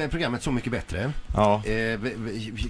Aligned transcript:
med 0.00 0.10
programmet 0.10 0.42
Så 0.42 0.52
mycket 0.52 0.72
bättre. 0.72 1.12
Ja. 1.34 1.62
Eh, 1.66 2.00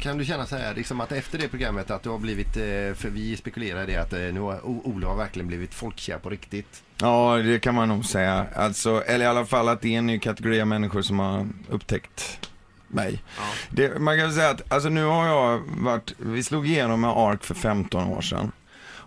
kan 0.00 0.18
du 0.18 0.24
känna 0.24 0.46
så 0.46 0.56
här, 0.56 0.74
liksom 0.74 1.00
att 1.00 1.12
efter 1.12 1.38
det 1.38 1.48
programmet 1.48 1.90
att 1.90 2.02
du 2.02 2.08
har 2.08 2.18
blivit, 2.18 2.56
eh, 2.56 2.94
för 2.94 3.10
vi 3.10 3.36
spekulerar 3.36 3.82
i 3.82 3.86
det 3.86 3.96
att 3.96 4.12
eh, 4.12 4.18
nu 4.18 4.40
har 4.40 4.66
Ola 4.66 5.08
har 5.08 5.16
verkligen 5.16 5.48
blivit 5.48 5.74
folkkär 5.74 6.18
på 6.18 6.30
riktigt. 6.30 6.82
Ja, 7.00 7.36
det 7.36 7.58
kan 7.58 7.74
man 7.74 7.88
nog 7.88 8.04
säga. 8.04 8.46
Alltså, 8.54 9.02
eller 9.06 9.24
i 9.24 9.28
alla 9.28 9.44
fall 9.44 9.68
att 9.68 9.80
det 9.80 9.94
är 9.94 9.98
en 9.98 10.06
ny 10.06 10.18
kategori 10.18 10.60
av 10.60 10.66
människor 10.66 11.02
som 11.02 11.18
har 11.18 11.48
upptäckt 11.68 12.50
mig. 12.88 13.22
Det, 13.70 13.98
man 13.98 14.18
kan 14.18 14.32
säga 14.32 14.50
att, 14.50 14.72
alltså 14.72 14.88
nu 14.88 15.04
har 15.04 15.26
jag 15.26 15.62
varit, 15.78 16.14
vi 16.18 16.42
slog 16.42 16.66
igenom 16.66 17.00
med 17.00 17.10
ARK 17.10 17.44
för 17.44 17.54
15 17.54 18.08
år 18.08 18.20
sedan. 18.20 18.52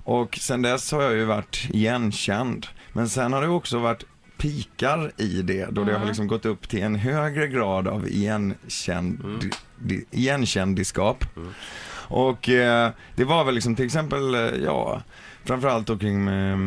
Och 0.04 0.38
sen 0.42 0.62
dess 0.62 0.92
har 0.92 1.02
jag 1.02 1.14
ju 1.14 1.26
varit 1.26 1.68
igenkänd. 1.70 2.68
Men 2.94 3.10
sen 3.10 3.34
har 3.34 3.42
det 3.42 3.48
också 3.48 3.80
varit 3.80 4.04
pikar 4.42 5.12
i 5.18 5.42
det, 5.42 5.66
då 5.72 5.84
det 5.84 5.98
har 5.98 6.06
liksom 6.06 6.28
gått 6.28 6.46
upp 6.46 6.70
till 6.70 6.84
en 6.84 6.96
högre 6.96 7.48
grad 7.48 7.88
av 7.88 8.08
igenkänd, 8.08 9.46
di, 9.80 10.06
igenkändisskap. 10.12 11.26
Och 12.08 12.50
eh, 12.50 12.92
det 13.16 13.24
var 13.24 13.44
väl 13.44 13.56
liksom 13.56 13.76
till 13.76 13.86
exempel, 13.86 14.36
eh, 14.36 14.42
ja, 14.42 15.02
framförallt 15.44 15.88
då 15.88 15.98
kring 15.98 16.28
eh, 16.28 16.58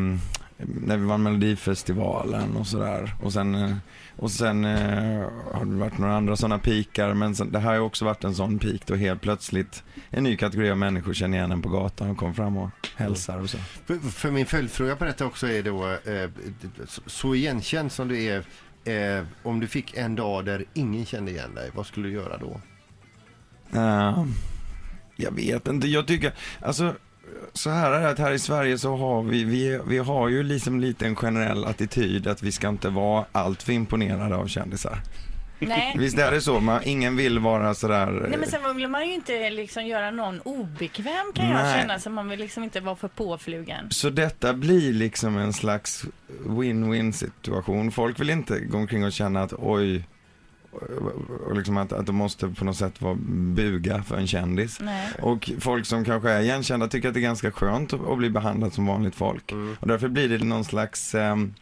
när 0.59 0.97
vi 0.97 1.05
vann 1.05 1.23
Melodifestivalen 1.23 2.57
och 2.57 2.67
sådär. 2.67 3.15
Och 3.23 3.33
sen, 3.33 3.55
eh, 3.55 3.77
och 4.17 4.31
sen 4.31 4.65
eh, 4.65 5.29
har 5.55 5.65
det 5.65 5.75
varit 5.77 5.99
några 5.99 6.17
andra 6.17 6.37
sådana 6.37 6.59
pikar, 6.59 7.15
men 7.15 7.35
sen, 7.35 7.53
det 7.53 7.59
här 7.59 7.67
har 7.69 7.75
ju 7.75 7.81
också 7.81 8.05
varit 8.05 8.25
en 8.25 8.35
sån 8.35 8.59
pik 8.59 8.87
då 8.87 8.95
helt 8.95 9.21
plötsligt 9.21 9.83
en 10.11 10.25
ny 10.25 10.37
kategori 10.37 10.71
av 10.71 10.79
människor 10.79 11.15
känner 11.15 11.37
igen 11.39 11.53
en 11.53 11.63
på 11.63 11.69
gatan 11.69 12.11
och 12.11 12.17
kommer 12.17 12.33
fram 12.33 12.57
och 12.57 12.71
hälsar 12.97 13.39
och 13.41 13.51
så. 13.51 13.59
För, 13.59 13.99
för 13.99 14.31
min 14.31 14.47
följdfråga 14.47 14.97
på 14.97 15.05
detta 15.05 15.27
också 15.27 15.47
är 15.47 15.63
då, 15.63 15.91
eh, 15.91 16.31
så- 17.07 17.35
igenkänd 17.35 17.93
som 17.93 18.09
du 18.09 18.23
är, 18.23 18.39
eh, 19.19 19.25
om 19.43 19.61
du 19.61 19.67
fick 19.67 19.97
en 19.97 20.15
dag 20.15 20.45
där 20.45 20.65
ingen 20.75 21.07
kände 21.07 21.31
igen 21.31 21.55
dig, 21.55 21.71
vad 21.75 21.87
skulle 21.87 22.09
du 22.09 22.15
göra 22.15 22.37
då? 22.39 22.61
Eh, 23.79 24.25
jag 25.17 25.31
vet 25.33 25.69
inte, 25.69 25.89
jag 25.89 26.07
tycker, 26.07 26.33
alltså 26.61 26.95
så 27.53 27.71
här 27.71 27.93
är 27.93 28.01
det 28.01 28.11
att 28.11 28.19
här 28.19 28.33
i 28.33 28.39
Sverige 28.39 28.79
så 28.79 28.97
har 28.97 29.23
vi, 29.23 29.45
vi, 29.45 29.81
vi 29.87 29.99
har 29.99 30.29
ju 30.29 30.43
liksom 30.43 30.81
lite 30.81 31.07
en 31.07 31.17
generell 31.17 31.65
attityd 31.65 32.27
att 32.27 32.43
vi 32.43 32.53
ska 32.53 32.69
inte 32.69 32.89
vara 32.89 33.25
alltför 33.33 33.73
imponerade 33.73 34.37
av 34.37 34.47
kändisar. 34.47 35.03
Nej. 35.59 35.95
Visst 35.99 36.19
är 36.19 36.31
det 36.31 36.41
så? 36.41 36.61
Man, 36.61 36.81
ingen 36.85 37.17
vill 37.17 37.39
vara 37.39 37.75
sådär... 37.75 38.27
Nej 38.29 38.39
men 38.39 38.49
sen 38.49 38.77
vill 38.77 38.89
man 38.89 39.07
ju 39.07 39.15
inte 39.15 39.51
liksom 39.51 39.87
göra 39.87 40.11
någon 40.11 40.41
obekväm 40.41 41.33
kan 41.35 41.47
jag 41.47 41.55
Nej. 41.55 41.81
känna 41.81 41.99
så 41.99 42.11
man 42.11 42.29
vill 42.29 42.41
liksom 42.41 42.65
inte 42.65 42.81
vara 42.81 42.97
för 42.97 43.09
påflugen. 43.09 43.91
Så 43.91 44.11
detta 44.11 44.55
blir 44.55 44.93
liksom 44.93 45.37
en 45.37 45.53
slags 45.53 46.05
win-win 46.47 47.13
situation. 47.13 47.93
Folk 47.93 48.21
vill 48.21 48.31
inte 48.31 48.61
gå 48.61 48.79
omkring 48.79 49.05
och 49.05 49.13
känna 49.13 49.43
att 49.43 49.53
oj, 49.59 50.05
och 51.47 51.57
liksom 51.57 51.77
att, 51.77 51.93
att 51.93 52.07
de 52.07 52.17
måste 52.17 52.49
på 52.49 52.65
något 52.65 52.77
sätt 52.77 53.03
vara 53.03 53.17
buga 53.55 54.03
för 54.03 54.17
en 54.17 54.27
kändis. 54.27 54.79
Nej. 54.81 55.09
Och 55.23 55.51
folk 55.61 55.87
som 55.87 56.05
kanske 56.05 56.31
är 56.31 56.41
igenkända 56.41 56.89
tycker 56.89 57.09
att 57.09 57.15
det 57.15 57.21
är 57.21 57.23
ganska 57.23 57.51
skönt 57.51 57.93
att, 57.93 58.09
att 58.09 58.19
bli 58.19 58.31
behandlad 58.31 58.73
som 58.73 58.87
vanligt 58.87 59.15
folk. 59.15 59.53
Och 59.81 59.89
därför 59.89 60.09
blir 60.09 60.29
det 60.29 60.45
någon 60.45 60.65
slags, 60.65 61.15
ehm, 61.15 61.55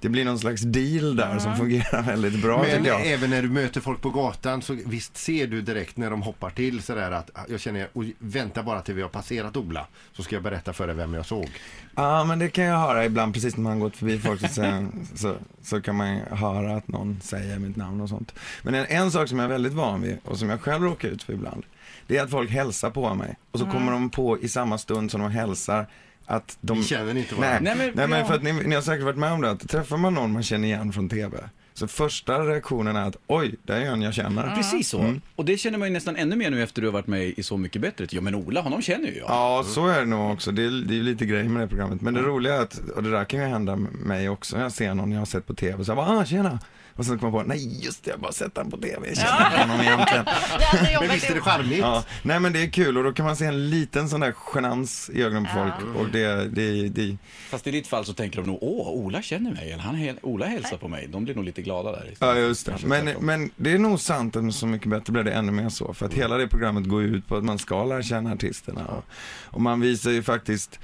det 0.00 0.08
blir 0.08 0.24
någon 0.24 0.38
slags 0.38 0.62
deal 0.62 1.16
där 1.16 1.38
som 1.38 1.56
fungerar 1.56 2.02
väldigt 2.02 2.42
bra 2.42 2.62
Men 2.62 2.84
jag. 2.84 3.06
även 3.06 3.30
när 3.30 3.42
du 3.42 3.48
möter 3.48 3.80
folk 3.80 4.00
på 4.00 4.10
gatan 4.10 4.62
så 4.62 4.76
visst 4.86 5.16
ser 5.16 5.46
du 5.46 5.62
direkt 5.62 5.96
när 5.96 6.10
de 6.10 6.22
hoppar 6.22 6.50
till 6.50 6.82
sådär 6.82 7.10
att 7.10 7.30
jag 7.48 7.60
känner, 7.60 7.88
och 7.92 8.04
vänta 8.18 8.62
bara 8.62 8.82
till 8.82 8.94
vi 8.94 9.02
har 9.02 9.08
passerat 9.08 9.56
Ola 9.56 9.86
så 10.12 10.22
ska 10.22 10.36
jag 10.36 10.42
berätta 10.42 10.72
för 10.72 10.86
dig 10.86 10.96
vem 10.96 11.14
jag 11.14 11.26
såg. 11.26 11.50
Ja, 11.94 12.24
men 12.24 12.38
det 12.38 12.48
kan 12.48 12.64
jag 12.64 12.78
höra 12.78 13.04
ibland 13.04 13.34
precis 13.34 13.56
när 13.56 13.62
man 13.62 13.80
gått 13.80 13.96
förbi 13.96 14.18
folk 14.18 14.40
så, 14.40 14.46
så, 14.48 14.86
så, 15.14 15.36
så 15.62 15.80
kan 15.80 15.96
man 15.96 16.20
höra 16.30 16.76
att 16.76 16.88
någon 16.88 17.20
säger 17.22 17.58
mitt 17.58 17.76
namn 17.76 18.00
och 18.00 18.08
sånt. 18.08 18.34
Men 18.62 18.74
en, 18.74 18.86
en 18.86 19.10
sak 19.10 19.28
som 19.28 19.38
jag 19.38 19.44
är 19.44 19.48
väldigt 19.52 19.72
van 19.72 20.02
vid 20.02 20.18
och 20.24 20.38
som 20.38 20.50
jag 20.50 20.60
själv 20.60 20.82
råkar 20.82 21.08
ut 21.08 21.22
för 21.22 21.32
ibland, 21.32 21.64
det 22.06 22.16
är 22.16 22.22
att 22.22 22.30
folk 22.30 22.50
hälsar 22.50 22.90
på 22.90 23.14
mig 23.14 23.36
och 23.50 23.58
så 23.58 23.66
kommer 23.66 23.92
de 23.92 24.10
på 24.10 24.38
i 24.38 24.48
samma 24.48 24.78
stund 24.78 25.10
som 25.10 25.20
de 25.20 25.30
hälsar 25.30 25.86
att 26.26 26.58
de... 26.60 26.78
Vi 26.78 26.84
känner 26.84 27.16
inte 27.16 27.34
Nej, 27.34 27.40
varandra. 27.50 27.74
nej, 27.74 27.76
Nej, 27.86 27.92
men, 27.94 28.10
men- 28.10 28.26
för 28.26 28.34
att 28.34 28.42
ni, 28.42 28.52
ni 28.52 28.74
har 28.74 28.82
säkert 28.82 29.04
varit 29.04 29.16
med 29.18 29.32
om 29.32 29.40
det, 29.40 29.50
att 29.50 29.68
träffar 29.68 29.96
man 29.96 30.14
någon 30.14 30.32
man 30.32 30.42
känner 30.42 30.68
igen 30.68 30.92
från 30.92 31.08
TV, 31.08 31.38
så 31.78 31.88
första 31.88 32.38
reaktionen 32.38 32.96
är 32.96 33.08
att 33.08 33.16
oj, 33.26 33.54
det 33.62 33.72
är 33.74 33.80
en 33.80 34.02
jag 34.02 34.14
känner. 34.14 34.54
Precis 34.56 34.88
så. 34.88 35.00
Mm. 35.00 35.20
Och 35.36 35.44
det 35.44 35.56
känner 35.56 35.78
man 35.78 35.88
ju 35.88 35.94
nästan 35.94 36.16
ännu 36.16 36.36
mer 36.36 36.50
nu 36.50 36.62
efter 36.62 36.82
du 36.82 36.88
har 36.88 36.92
varit 36.92 37.06
med 37.06 37.26
i 37.26 37.42
Så 37.42 37.56
mycket 37.56 37.82
bättre. 37.82 38.06
Ja 38.10 38.20
men 38.20 38.34
Ola, 38.34 38.60
honom 38.60 38.82
känner 38.82 39.08
ju 39.08 39.16
jag. 39.16 39.30
Ja, 39.30 39.64
så 39.66 39.86
är 39.86 40.00
det 40.00 40.06
nog 40.06 40.32
också. 40.32 40.52
Det 40.52 40.62
är, 40.62 40.70
det 40.70 40.94
är 40.94 40.96
ju 40.96 41.02
lite 41.02 41.26
grejer 41.26 41.44
med 41.44 41.62
det 41.62 41.68
programmet. 41.68 42.00
Men 42.00 42.14
det 42.14 42.20
roliga 42.20 42.54
är 42.54 42.60
att, 42.60 42.78
och 42.96 43.02
det 43.02 43.10
där 43.10 43.24
kan 43.24 43.40
ju 43.40 43.46
hända 43.46 43.76
mig 43.76 44.28
också, 44.28 44.58
jag 44.58 44.72
ser 44.72 44.94
någon 44.94 45.12
jag 45.12 45.18
har 45.18 45.26
sett 45.26 45.46
på 45.46 45.54
TV, 45.54 45.84
så 45.84 45.90
jag 45.90 45.96
bara, 45.96 46.18
ah, 46.18 46.24
tjena. 46.24 46.58
Och 46.96 47.06
sen 47.06 47.18
kommer 47.18 47.38
jag 47.38 47.46
på, 47.46 47.48
nej 47.48 47.84
just 47.84 48.04
det, 48.04 48.10
jag 48.10 48.16
har 48.16 48.22
bara 48.22 48.32
sett 48.32 48.54
den 48.54 48.70
på 48.70 48.76
TV, 48.76 49.08
jag 49.08 49.16
känner 49.16 49.46
inte 49.46 49.60
honom 49.60 49.80
egentligen. 49.80 50.24
Men 51.00 51.10
visst 51.10 51.30
är 51.30 51.34
det 51.34 51.40
charmigt? 51.40 51.78
Ja, 51.78 52.04
nej 52.22 52.40
men 52.40 52.52
det 52.52 52.62
är 52.62 52.70
kul 52.70 52.98
och 52.98 53.04
då 53.04 53.12
kan 53.12 53.26
man 53.26 53.36
se 53.36 53.44
en 53.44 53.70
liten 53.70 54.08
sån 54.08 54.20
där 54.20 54.34
genans 54.54 55.10
i 55.10 55.22
ögonen 55.22 55.44
på 55.44 55.50
folk 55.50 55.96
och 55.96 56.08
det, 56.12 56.48
det, 56.48 56.88
det, 56.88 57.16
Fast 57.48 57.66
i 57.66 57.70
ditt 57.70 57.86
fall 57.86 58.04
så 58.04 58.12
tänker 58.12 58.40
de 58.40 58.46
nog, 58.46 58.58
åh, 58.60 58.88
Ola 58.88 59.22
känner 59.22 59.50
mig. 59.50 59.72
Eller 59.72 59.82
han, 59.82 60.18
Ola 60.22 60.46
hälsar 60.46 60.76
på 60.76 60.88
mig. 60.88 61.06
De 61.08 61.24
blir 61.24 61.34
nog 61.34 61.44
lite 61.44 61.62
glada 61.66 61.92
där. 61.92 62.14
Ja, 62.20 62.34
just 62.36 62.66
det. 62.66 62.70
Kanske 62.70 62.86
Men, 62.86 63.04
tvärtom. 63.04 63.26
men 63.26 63.50
det 63.56 63.72
är 63.72 63.78
nog 63.78 64.00
sant 64.00 64.36
att 64.36 64.54
Så 64.54 64.66
mycket 64.66 64.88
bättre 64.88 65.12
blir 65.12 65.24
det 65.24 65.32
ännu 65.32 65.52
mer 65.52 65.68
så. 65.68 65.94
För 65.94 66.06
att 66.06 66.14
hela 66.14 66.36
det 66.36 66.48
programmet 66.48 66.84
går 66.84 67.02
ju 67.02 67.08
ut 67.08 67.28
på 67.28 67.36
att 67.36 67.44
man 67.44 67.58
ska 67.58 67.84
lära 67.84 68.02
känna 68.02 68.32
artisterna. 68.32 68.86
Och, 68.86 69.04
och 69.54 69.60
man 69.60 69.80
visar 69.80 70.10
ju 70.10 70.22
faktiskt, 70.22 70.78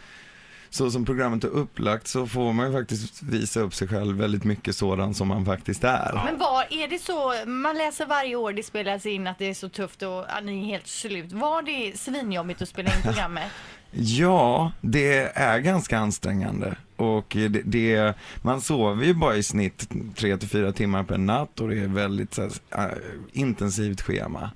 så 0.71 0.91
som 0.91 1.05
programmet 1.05 1.45
är 1.45 1.49
upplagt 1.49 2.07
så 2.09 2.27
får 2.27 2.53
man 2.53 2.67
ju 2.67 2.73
faktiskt 2.73 3.23
visa 3.23 3.61
upp 3.61 3.75
sig 3.75 3.89
själv 3.89 4.17
väldigt 4.17 4.45
mycket 4.45 4.77
sådan 4.77 5.15
som 5.15 5.29
man 5.29 5.45
faktiskt 5.45 5.85
är. 5.85 6.21
Men 6.25 6.39
var, 6.39 6.67
är 6.71 6.89
det 6.89 6.99
så, 6.99 7.35
man 7.47 7.79
läser 7.79 8.07
varje 8.07 8.37
år 8.37 8.53
det 8.53 8.63
spelas 8.63 9.07
in 9.07 9.27
att 9.27 9.39
det 9.39 9.51
är 9.51 9.55
så 9.55 9.69
tufft 9.69 10.03
och 10.03 10.37
att 10.37 10.45
ni 10.45 10.63
är 10.63 10.67
helt 10.67 10.87
slut. 10.87 11.33
Var 11.33 11.63
det 11.63 11.99
svinjobbigt 11.99 12.63
att 12.63 12.69
spela 12.69 12.91
in 12.97 13.03
programmet? 13.03 13.51
Ja, 13.93 14.73
det 14.81 15.39
är 15.39 15.59
ganska 15.59 15.99
ansträngande. 15.99 16.77
Och 16.97 17.27
det, 17.29 17.49
det, 17.49 18.15
man 18.43 18.61
sover 18.61 19.05
ju 19.05 19.15
bara 19.15 19.37
i 19.37 19.43
snitt 19.43 19.89
tre 20.17 20.37
till 20.37 20.49
fyra 20.49 20.73
timmar 20.73 21.03
per 21.03 21.19
natt 21.19 21.61
och 21.61 21.69
det 21.69 21.79
är 21.79 21.87
väldigt 21.87 22.35
så 22.35 22.43
här, 22.71 22.89
äh, 22.89 22.99
intensivt 23.33 24.01
schema. 24.01 24.51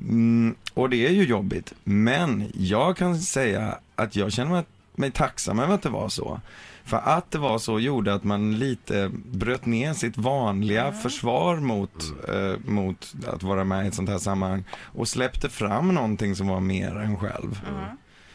Mm, 0.00 0.54
och 0.74 0.90
det 0.90 1.06
är 1.06 1.10
ju 1.10 1.24
jobbigt. 1.24 1.72
Men 1.84 2.50
jag 2.54 2.96
kan 2.96 3.18
säga 3.18 3.78
att 3.94 4.16
jag 4.16 4.32
känner 4.32 4.50
mig, 4.50 4.64
mig 4.94 5.10
tacksam 5.10 5.58
över 5.58 5.74
att 5.74 5.82
det 5.82 5.88
var 5.88 6.08
så. 6.08 6.40
För 6.84 6.96
att 6.96 7.30
det 7.30 7.38
var 7.38 7.58
så 7.58 7.80
gjorde 7.80 8.14
att 8.14 8.24
man 8.24 8.58
lite 8.58 9.10
bröt 9.32 9.66
ner 9.66 9.92
sitt 9.92 10.16
vanliga 10.16 10.92
försvar 10.92 11.56
mot, 11.56 12.04
eh, 12.28 12.70
mot 12.70 13.14
att 13.26 13.42
vara 13.42 13.64
med 13.64 13.84
i 13.84 13.88
ett 13.88 13.94
sånt 13.94 14.08
här 14.08 14.18
sammanhang 14.18 14.64
och 14.72 15.08
släppte 15.08 15.48
fram 15.48 15.94
någonting 15.94 16.36
som 16.36 16.48
var 16.48 16.60
mer 16.60 16.96
än 16.96 17.16
själv. 17.16 17.60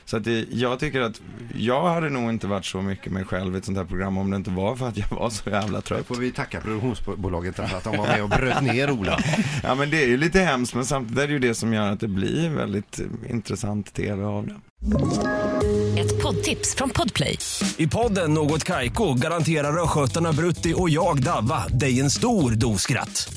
Så 0.09 0.17
att 0.17 0.23
det, 0.23 0.45
jag 0.51 0.79
tycker 0.79 1.01
att 1.01 1.21
jag 1.55 1.89
hade 1.89 2.09
nog 2.09 2.29
inte 2.29 2.47
varit 2.47 2.65
så 2.65 2.81
mycket 2.81 3.11
mig 3.11 3.23
själv 3.23 3.55
i 3.55 3.57
ett 3.57 3.65
sånt 3.65 3.77
här 3.77 3.85
program 3.85 4.17
om 4.17 4.29
det 4.31 4.35
inte 4.37 4.49
var 4.49 4.75
för 4.75 4.87
att 4.87 4.97
jag 4.97 5.07
var 5.09 5.29
så 5.29 5.49
jävla 5.49 5.77
Då 5.77 5.81
trött. 5.81 6.05
får 6.07 6.15
vi 6.15 6.31
tacka 6.31 6.61
produktionsbolaget 6.61 7.55
för 7.55 7.63
att 7.63 7.83
de 7.83 7.97
var 7.97 8.07
med 8.07 8.23
och 8.23 8.29
bröt 8.29 8.61
ner 8.63 8.91
Ola. 8.91 9.19
Ja 9.63 9.75
men 9.75 9.89
det 9.89 10.03
är 10.03 10.07
ju 10.07 10.17
lite 10.17 10.39
hemskt 10.39 10.73
men 10.75 10.85
samtidigt 10.85 11.23
är 11.23 11.27
det 11.27 11.33
ju 11.33 11.39
det 11.39 11.55
som 11.55 11.73
gör 11.73 11.91
att 11.91 11.99
det 11.99 12.07
blir 12.07 12.49
väldigt 12.49 12.99
intressant 13.29 13.93
tv 13.93 14.23
av 14.25 14.47
det. 14.47 14.55
Ett 16.01 16.21
poddtips 16.23 16.75
från 16.75 16.89
Podplay. 16.89 17.37
I 17.77 17.87
podden 17.87 18.33
Något 18.33 18.63
Kaiko 18.63 19.13
garanterar 19.13 19.83
östgötarna 19.83 20.33
Brutti 20.33 20.73
och 20.77 20.89
jag, 20.89 21.23
Davva, 21.23 21.67
dig 21.67 21.99
en 21.99 22.09
stor 22.09 22.51
dos 22.51 22.81
skratt. 22.81 23.36